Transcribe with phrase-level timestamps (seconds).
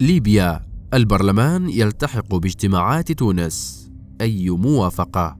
[0.00, 0.60] ليبيا.
[0.94, 3.86] البرلمان يلتحق باجتماعات تونس.
[4.20, 5.36] أي موافقة؟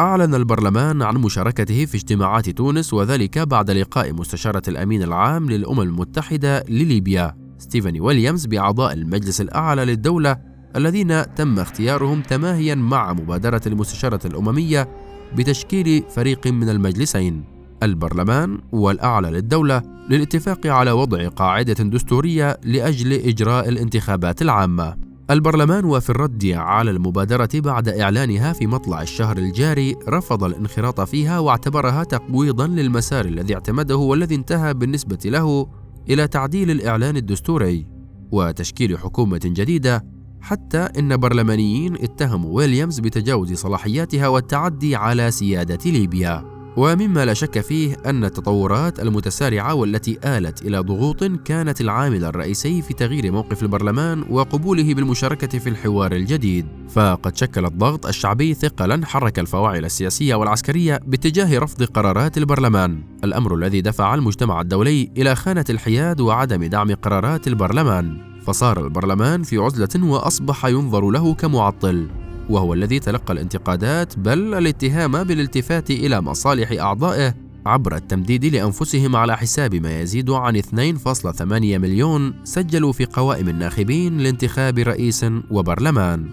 [0.00, 6.64] أعلن البرلمان عن مشاركته في اجتماعات تونس وذلك بعد لقاء مستشارة الأمين العام للأمم المتحدة
[6.68, 10.38] لليبيا ستيفاني ويليامز بأعضاء المجلس الأعلى للدولة
[10.76, 14.88] الذين تم اختيارهم تماهيا مع مبادرة المستشارة الأممية
[15.36, 17.51] بتشكيل فريق من المجلسين.
[17.82, 24.96] البرلمان والأعلى للدولة للاتفاق على وضع قاعدة دستورية لأجل إجراء الانتخابات العامة.
[25.30, 32.04] البرلمان وفي الرد على المبادرة بعد إعلانها في مطلع الشهر الجاري رفض الانخراط فيها واعتبرها
[32.04, 35.66] تقويضا للمسار الذي اعتمده والذي انتهى بالنسبة له
[36.10, 37.86] إلى تعديل الإعلان الدستوري
[38.32, 40.04] وتشكيل حكومة جديدة
[40.40, 46.51] حتى إن برلمانيين اتهموا ويليامز بتجاوز صلاحياتها والتعدي على سيادة ليبيا.
[46.76, 52.94] ومما لا شك فيه أن التطورات المتسارعة والتي آلت إلى ضغوط كانت العامل الرئيسي في
[52.94, 59.84] تغيير موقف البرلمان وقبوله بالمشاركة في الحوار الجديد، فقد شكل الضغط الشعبي ثقلا حرك الفواعل
[59.84, 66.64] السياسية والعسكرية باتجاه رفض قرارات البرلمان، الأمر الذي دفع المجتمع الدولي إلى خانة الحياد وعدم
[66.64, 72.21] دعم قرارات البرلمان، فصار البرلمان في عزلة وأصبح ينظر له كمعطل.
[72.52, 77.34] وهو الذي تلقى الانتقادات بل الاتهام بالالتفات إلى مصالح أعضائه
[77.66, 84.78] عبر التمديد لأنفسهم على حساب ما يزيد عن 2.8 مليون سجلوا في قوائم الناخبين لانتخاب
[84.78, 86.28] رئيس وبرلمان.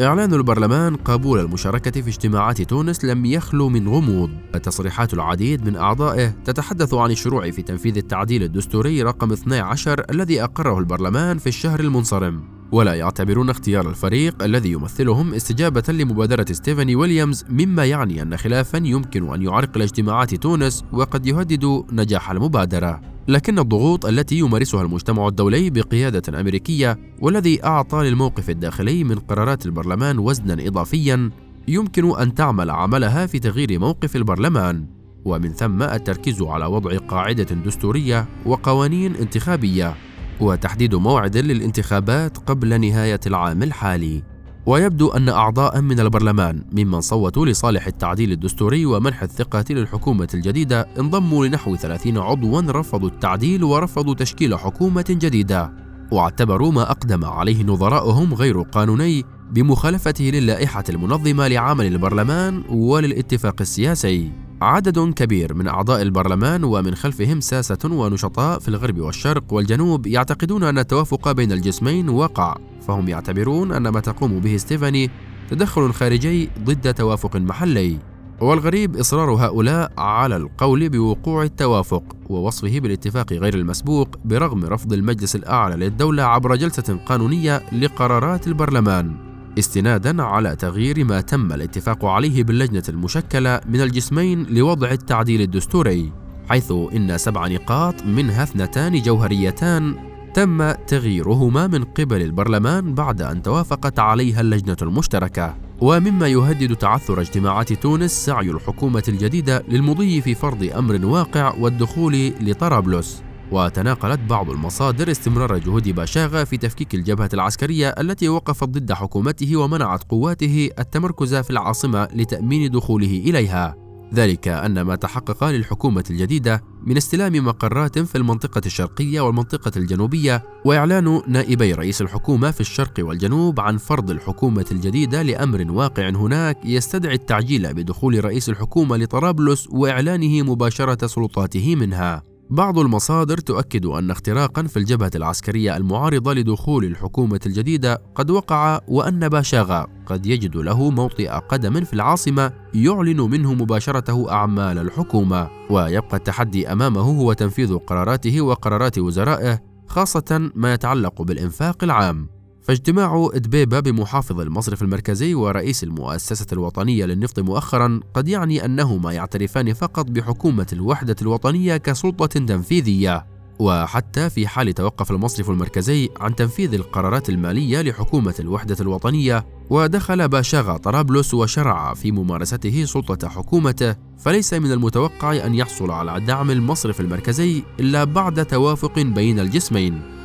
[0.00, 4.30] إعلان البرلمان قبول المشاركة في اجتماعات تونس لم يخلو من غموض،
[4.62, 10.78] تصريحات العديد من أعضائه تتحدث عن الشروع في تنفيذ التعديل الدستوري رقم 12 الذي أقره
[10.78, 17.84] البرلمان في الشهر المنصرم، ولا يعتبرون اختيار الفريق الذي يمثلهم استجابة لمبادرة ستيفاني ويليامز مما
[17.84, 23.00] يعني أن خلافا يمكن أن يعرقل اجتماعات تونس وقد يهدد نجاح المبادرة.
[23.28, 30.18] لكن الضغوط التي يمارسها المجتمع الدولي بقيادة أمريكية والذي أعطى للموقف الداخلي من قرارات البرلمان
[30.18, 31.30] وزنا إضافيا
[31.68, 34.86] يمكن أن تعمل عملها في تغيير موقف البرلمان.
[35.24, 39.94] ومن ثم التركيز على وضع قاعدة دستورية وقوانين انتخابية.
[40.40, 44.22] وتحديد موعد للانتخابات قبل نهاية العام الحالي.
[44.66, 51.46] ويبدو أن أعضاء من البرلمان ممن صوتوا لصالح التعديل الدستوري ومنح الثقة للحكومة الجديدة انضموا
[51.46, 55.72] لنحو 30 عضوا رفضوا التعديل ورفضوا تشكيل حكومة جديدة.
[56.12, 64.45] واعتبروا ما أقدم عليه نظراؤهم غير قانوني بمخالفته للائحة المنظمة لعمل البرلمان وللاتفاق السياسي.
[64.66, 70.78] عدد كبير من أعضاء البرلمان ومن خلفهم ساسة ونشطاء في الغرب والشرق والجنوب يعتقدون أن
[70.78, 72.56] التوافق بين الجسمين وقع
[72.86, 75.10] فهم يعتبرون أن ما تقوم به ستيفاني
[75.50, 77.98] تدخل خارجي ضد توافق محلي.
[78.40, 85.76] والغريب إصرار هؤلاء على القول بوقوع التوافق ووصفه بالاتفاق غير المسبوق برغم رفض المجلس الأعلى
[85.76, 89.25] للدولة عبر جلسة قانونية لقرارات البرلمان.
[89.58, 96.12] استنادا على تغيير ما تم الاتفاق عليه باللجنة المشكلة من الجسمين لوضع التعديل الدستوري
[96.48, 99.94] حيث إن سبع نقاط منها اثنتان جوهريتان
[100.34, 105.56] تم تغييرهما من قبل البرلمان بعد أن توافقت عليها اللجنة المشتركة.
[105.80, 113.22] ومما يهدد تعثر اجتماعات تونس سعي الحكومة الجديدة للمضي في فرض أمر واقع والدخول لطرابلس.
[113.52, 120.02] وتناقلت بعض المصادر استمرار جهود باشاغا في تفكيك الجبهة العسكرية التي وقفت ضد حكومته ومنعت
[120.02, 123.76] قواته التمركز في العاصمة لتأمين دخوله إليها.
[124.14, 131.22] ذلك أن ما تحقق للحكومة الجديدة من استلام مقرات في المنطقة الشرقية والمنطقة الجنوبية وإعلان
[131.28, 137.74] نائبي رئيس الحكومة في الشرق والجنوب عن فرض الحكومة الجديدة لأمر واقع هناك يستدعي التعجيل
[137.74, 142.35] بدخول رئيس الحكومة لطرابلس وإعلانه مباشرة سلطاته منها.
[142.50, 149.28] بعض المصادر تؤكد أن اختراقا في الجبهة العسكرية المعارضة لدخول الحكومة الجديدة قد وقع وأن
[149.28, 156.72] باشاغا قد يجد له موطئ قدم في العاصمة يعلن منه مباشرته أعمال الحكومة ويبقى التحدي
[156.72, 162.35] أمامه هو تنفيذ قراراته وقرارات وزرائه خاصة ما يتعلق بالإنفاق العام.
[162.66, 170.10] فاجتماع إدبيبة بمحافظ المصرف المركزي ورئيس المؤسسة الوطنية للنفط مؤخرا قد يعني أنهما يعترفان فقط
[170.10, 173.26] بحكومة الوحدة الوطنية كسلطة تنفيذية
[173.58, 180.76] وحتى في حال توقف المصرف المركزي عن تنفيذ القرارات المالية لحكومة الوحدة الوطنية ودخل باشاغا
[180.76, 187.62] طرابلس وشرع في ممارسته سلطة حكومته فليس من المتوقع أن يحصل على دعم المصرف المركزي
[187.80, 190.15] إلا بعد توافق بين الجسمين.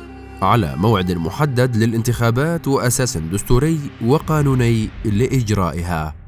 [0.42, 6.21] على موعد محدد للانتخابات وأساس دستوري وقانوني لإجرائها.